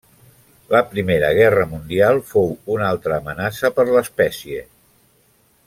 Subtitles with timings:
[0.75, 4.65] La Primera Guerra Mundial fou una altra amenaça per l'espècie.